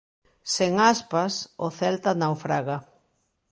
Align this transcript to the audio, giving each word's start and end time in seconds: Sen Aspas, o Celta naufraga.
Sen 0.53 0.73
Aspas, 0.91 1.33
o 1.65 1.67
Celta 1.79 2.11
naufraga. 2.21 2.77